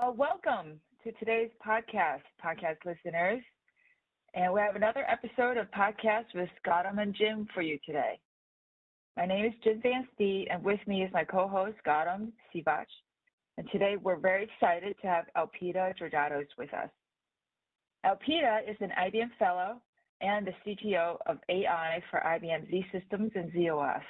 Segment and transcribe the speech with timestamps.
[0.00, 3.42] Well, welcome to today's podcast, podcast listeners.
[4.32, 8.20] And we have another episode of Podcast with Gautam and Jin for you today.
[9.16, 12.86] My name is Jin Vanstee, and with me is my co-host, Gautam Siwach.
[13.56, 16.90] And today we're very excited to have Elpida Tzortzatos with us.
[18.06, 19.82] Elpida is an IBM Fellow
[20.20, 24.02] and the CTO of AI for IBM Z Systems and z/OS.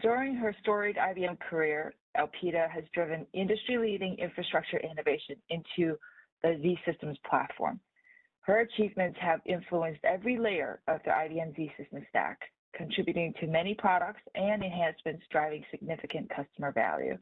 [0.00, 5.96] During her storied IBM career, Elpida has driven industry-leading infrastructure innovation into
[6.42, 7.80] the Z Systems platform.
[8.40, 12.38] Her achievements have influenced every layer of the IBM Z Systems stack,
[12.74, 17.16] contributing to many products and enhancements driving significant customer value.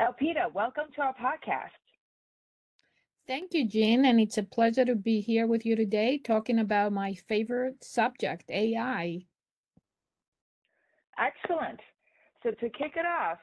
[0.00, 1.70] Elpida, welcome to our podcast.
[3.26, 6.92] Thank you, Jin, and it's a pleasure to be here with you today talking about
[6.92, 9.20] my favorite subject, AI.
[11.18, 11.80] Excellent.
[12.42, 13.38] So to kick it off,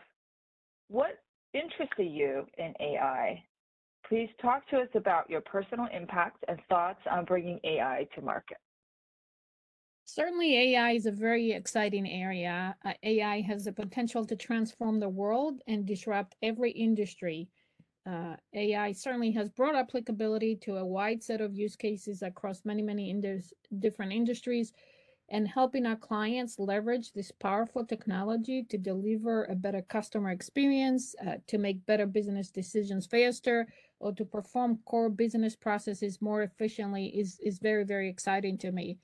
[0.87, 1.19] what
[1.53, 3.43] interested you in AI?
[4.07, 8.57] Please talk to us about your personal impact and thoughts on bringing AI to market.
[10.05, 12.75] Certainly, AI is a very exciting area.
[12.83, 17.47] Uh, AI has the potential to transform the world and disrupt every industry.
[18.05, 22.81] Uh, AI certainly has broad applicability to a wide set of use cases across many,
[22.81, 24.73] many indus- different industries
[25.33, 31.37] and helping our clients leverage this powerful technology to deliver a better customer experience, uh,
[31.47, 33.67] to make better business decisions faster,
[33.99, 38.99] or to perform core business processes more efficiently is, is very, very exciting to me.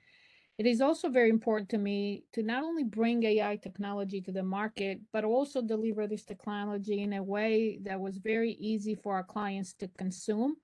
[0.60, 4.44] It is also very important to me to not only bring AI technology to the
[4.44, 9.24] market, but also deliver this technology in a way that was very easy for our
[9.24, 10.58] clients to consume.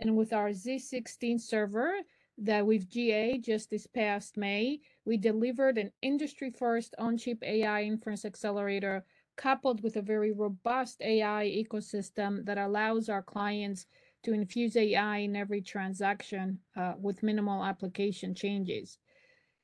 [0.00, 1.92] And with our Z16 server
[2.38, 7.82] that we've GA just this past May, we delivered an industry first on chip AI
[7.82, 9.04] inference accelerator
[9.36, 13.86] coupled with a very robust AI ecosystem that allows our clients
[14.22, 18.98] to infuse AI in every transaction uh, with minimal application changes.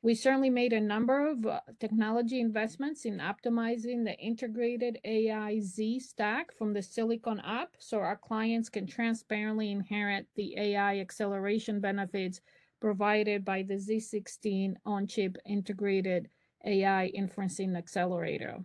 [0.01, 5.99] We certainly made a number of uh, technology investments in optimizing the integrated AI Z
[6.01, 12.41] stack from the silicon up so our clients can transparently inherit the AI acceleration benefits
[12.81, 16.29] provided by the Z16 on chip integrated
[16.65, 18.59] AI inferencing accelerator.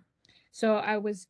[0.51, 1.27] So I was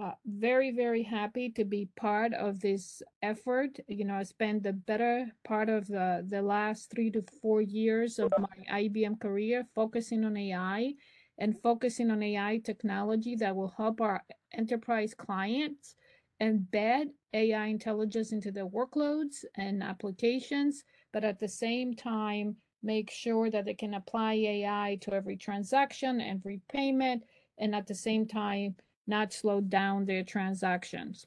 [0.00, 3.78] uh, very, very happy to be part of this effort.
[3.88, 8.18] You know, I spent the better part of the, the last three to four years
[8.18, 10.92] of my IBM career focusing on AI
[11.38, 14.22] and focusing on AI technology that will help our
[14.52, 15.94] enterprise clients
[16.42, 23.50] embed AI intelligence into their workloads and applications, but at the same time, make sure
[23.50, 27.22] that they can apply AI to every transaction, every payment,
[27.58, 28.74] and at the same time,
[29.06, 31.26] not slow down their transactions.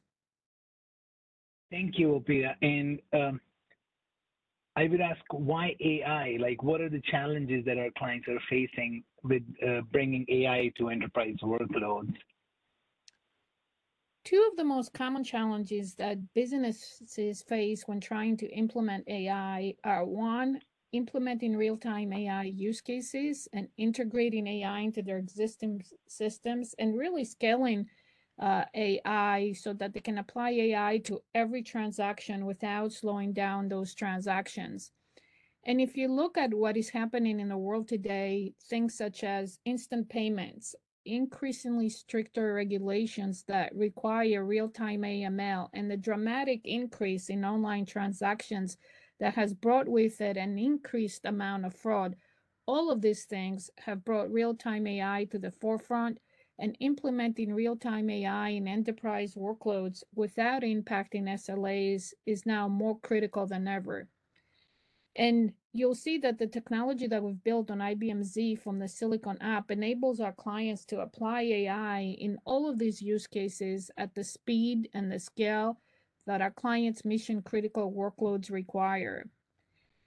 [1.71, 2.55] Thank you, Elpida.
[2.61, 3.39] And um,
[4.75, 6.37] I would ask why AI?
[6.39, 10.89] Like, what are the challenges that our clients are facing with uh, bringing AI to
[10.89, 12.15] enterprise workloads?
[14.29, 20.05] Two of the most common challenges that businesses face when trying to implement AI are
[20.05, 27.25] one, implementing real-time AI use cases and integrating AI into their existing systems and really
[27.25, 27.87] scaling
[28.39, 33.95] uh, AI so that they can apply AI to every transaction without slowing down those
[33.95, 34.91] transactions.
[35.65, 39.57] And if you look at what is happening in the world today, things such as
[39.65, 47.85] instant payments, increasingly stricter regulations that require real-time AML, and the dramatic increase in online
[47.85, 48.77] transactions
[49.19, 52.15] that has brought with it an increased amount of fraud.
[52.65, 56.19] All of these things have brought real time AI to the forefront,
[56.59, 63.47] and implementing real time AI in enterprise workloads without impacting SLAs is now more critical
[63.47, 64.07] than ever.
[65.15, 69.37] And you'll see that the technology that we've built on IBM Z from the Silicon
[69.41, 74.23] app enables our clients to apply AI in all of these use cases at the
[74.23, 75.79] speed and the scale
[76.25, 79.27] that our clients' mission critical workloads require.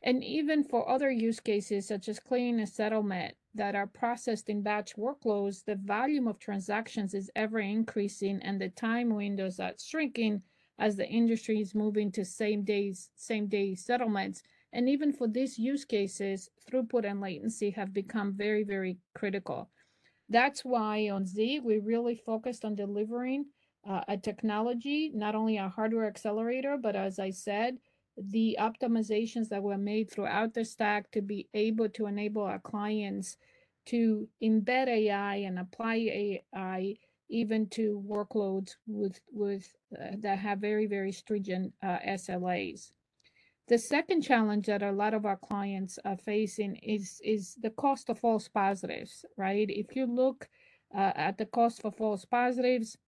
[0.02, 4.62] And even for other use cases, such as clearing and settlement, that are processed in
[4.62, 10.42] batch workloads, the volume of transactions is ever increasing and the time windows are shrinking
[10.78, 14.42] as the industry is moving to same days, same day settlements.
[14.72, 19.70] And even for these use cases, throughput and latency have become very, very critical.
[20.28, 23.46] That's why on Z, we really focused on delivering
[23.88, 27.76] uh, a technology, not only a hardware accelerator, but as I said,
[28.16, 33.36] the optimizations that were made throughout the stack to be able to enable our clients
[33.86, 36.96] to embed AI and apply AI
[37.28, 42.92] even to workloads with with uh, that have very very stringent uh, SLAs.
[43.68, 48.10] The second challenge that a lot of our clients are facing is is the cost
[48.10, 49.68] of false positives, right?
[49.70, 50.48] If you look
[50.94, 52.98] uh, at the cost for false positives,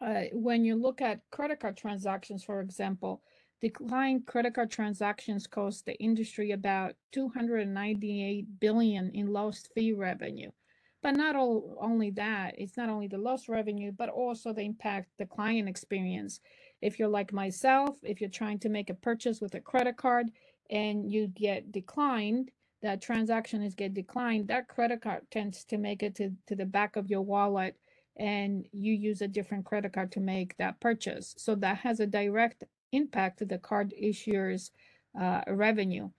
[0.00, 3.22] uh, when you look at credit card transactions, for example,
[3.60, 10.50] declined credit card transactions cost the industry about 298 billion in lost fee revenue.
[11.02, 15.10] But not all, only that, it's not only the lost revenue, but also the impact
[15.18, 16.40] the client experience.
[16.84, 20.26] If you're like myself, if you're trying to make a purchase with a credit card
[20.68, 22.50] and you get declined,
[22.82, 26.66] that transaction is get declined, that credit card tends to make it to, to the
[26.66, 27.74] back of your wallet
[28.16, 31.34] and you use a different credit card to make that purchase.
[31.38, 34.70] So that has a direct impact to the card issuer's
[35.18, 36.10] uh, revenue.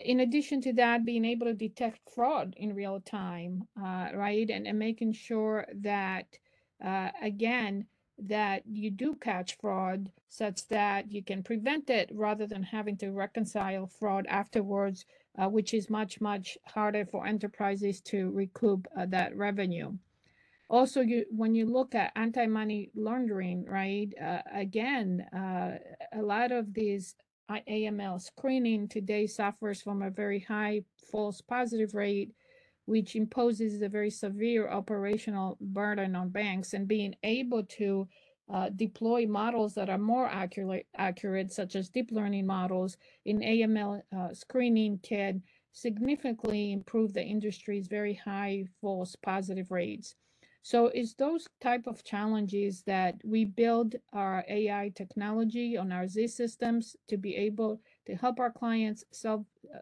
[0.00, 4.66] In addition to that, being able to detect fraud in real time, uh, right, and,
[4.66, 6.26] and making sure that,
[6.84, 7.86] uh, again,
[8.18, 13.10] that you do catch fraud such that you can prevent it rather than having to
[13.10, 15.04] reconcile fraud afterwards,
[15.38, 19.92] uh, which is much, much harder for enterprises to recoup uh, that revenue.
[20.70, 25.78] Also, you, when you look at anti-money laundering, right, uh, again, uh,
[26.18, 27.14] a lot of these
[27.50, 32.32] AML screening today suffers from a very high false positive rate
[32.86, 38.06] which imposes a very severe operational burden on banks and being able to
[38.52, 44.02] uh, deploy models that are more accurate, accurate, such as deep learning models in AML
[44.14, 45.42] uh, screening can
[45.72, 50.14] significantly improve the industry's very high false positive rates.
[50.62, 56.28] So it's those type of challenges that we build our AI technology on our Z
[56.28, 59.44] systems to be able to help our clients solve,
[59.74, 59.80] uh,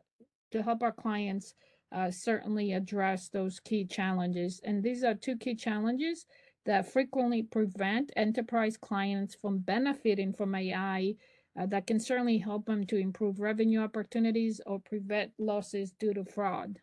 [0.50, 1.54] to help our clients
[1.94, 4.60] uh, certainly address those key challenges.
[4.64, 6.26] And these are two key challenges
[6.64, 11.14] that frequently prevent enterprise clients from benefiting from AI
[11.58, 16.24] uh, that can certainly help them to improve revenue opportunities or prevent losses due to
[16.24, 16.78] fraud.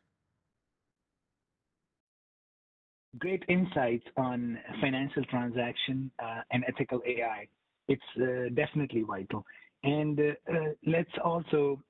[3.17, 7.47] Great insights on financial transaction uh, and ethical AI.
[7.87, 9.43] It's uh, definitely vital.
[9.83, 11.81] And uh, uh, let's also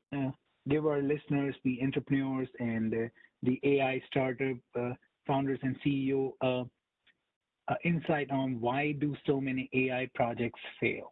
[0.69, 2.98] give our listeners, the entrepreneurs and uh,
[3.44, 4.92] the AI startup uh,
[5.25, 6.63] founders and CEO uh,
[7.83, 11.12] insight on why do so many AI projects fail?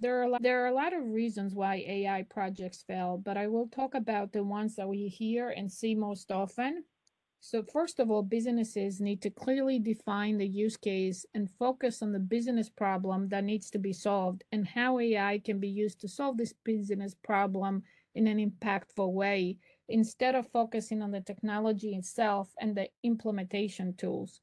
[0.00, 3.68] There are, there are a lot of reasons why AI projects fail, but I will
[3.68, 6.84] talk about the ones that we hear and see most often.
[7.42, 12.12] So first of all, businesses need to clearly define the use case and focus on
[12.12, 16.08] the business problem that needs to be solved and how AI can be used to
[16.08, 17.82] solve this business problem
[18.14, 19.56] in an impactful way
[19.88, 24.42] instead of focusing on the technology itself and the implementation tools.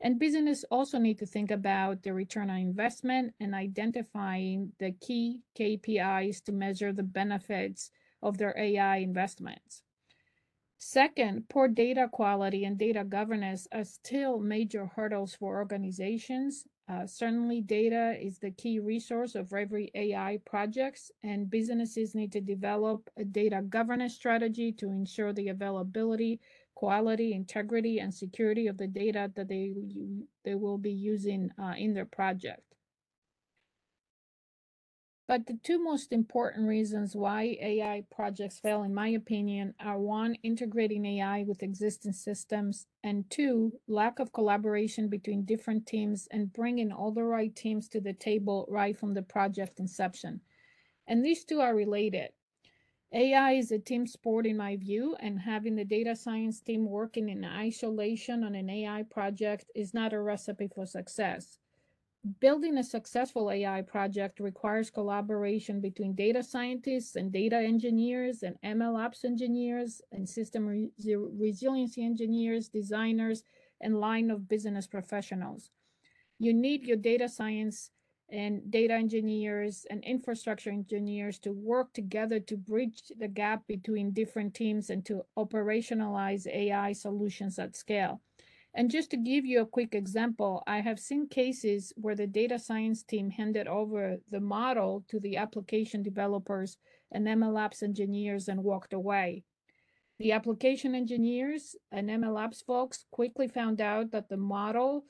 [0.00, 5.42] And business also need to think about the return on investment and identifying the key
[5.56, 7.90] KPIs to measure the benefits
[8.22, 9.82] of their AI investments.
[10.84, 16.66] Second, poor data quality and data governance are still major hurdles for organizations.
[16.88, 22.40] Uh, certainly, data is the key resource of every AI projects, and businesses need to
[22.40, 26.40] develop a data governance strategy to ensure the availability,
[26.74, 29.74] quality, integrity, and security of the data that they,
[30.44, 32.71] they will be using uh, in their project.
[35.32, 40.34] But the two most important reasons why AI projects fail, in my opinion, are one,
[40.42, 46.92] integrating AI with existing systems, and two, lack of collaboration between different teams and bringing
[46.92, 50.42] all the right teams to the table right from the project inception.
[51.06, 52.32] And these two are related.
[53.10, 57.30] AI is a team sport in my view, and having the data science team working
[57.30, 61.58] in isolation on an AI project is not a recipe for success.
[62.38, 68.96] Building a successful AI project requires collaboration between data scientists and data engineers and ML
[68.96, 73.42] ops engineers and system re resiliency engineers, designers,
[73.80, 75.70] and line of business professionals.
[76.38, 77.90] You need your data science
[78.28, 84.54] and data engineers and infrastructure engineers to work together to bridge the gap between different
[84.54, 88.20] teams and to operationalize AI solutions at scale.
[88.74, 92.58] And just to give you a quick example, I have seen cases where the data
[92.58, 96.78] science team handed over the model to the application developers
[97.10, 99.44] and MLOps engineers and walked away.
[100.18, 105.04] The application engineers and MLOps folks quickly found out that the model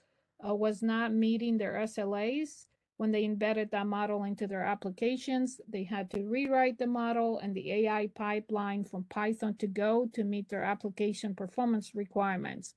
[0.45, 2.67] uh, was not meeting their SLAs.
[2.97, 7.55] When they embedded that model into their applications, they had to rewrite the model and
[7.55, 12.75] the AI pipeline from Python to Go to meet their application performance requirements.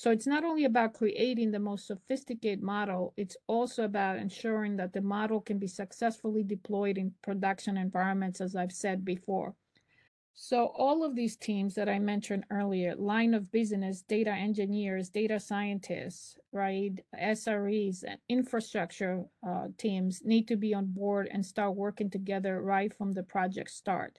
[0.00, 4.94] So it's not only about creating the most sophisticated model, it's also about ensuring that
[4.94, 9.54] the model can be successfully deployed in production environments, as I've said before.
[10.32, 15.38] So all of these teams that I mentioned earlier, line of business, data engineers, data
[15.38, 22.08] scientists, right, SREs, and infrastructure uh, teams need to be on board and start working
[22.08, 24.18] together right from the project start.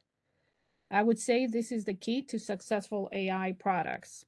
[0.92, 4.26] I would say this is the key to successful AI products.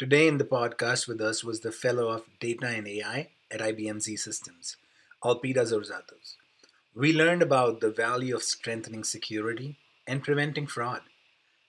[0.00, 4.00] Today in the podcast with us was the fellow of Data and AI at IBM
[4.00, 4.78] Z Systems,
[5.22, 6.36] Elpida Tzortzatos.
[6.94, 9.76] We learned about the value of strengthening security
[10.06, 11.02] and preventing fraud.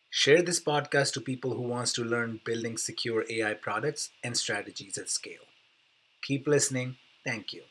[0.09, 4.97] Share this podcast to people who wants to learn building secure AI products and strategies
[4.97, 5.47] at scale.
[6.21, 6.95] Keep listening.
[7.25, 7.63] Thank you.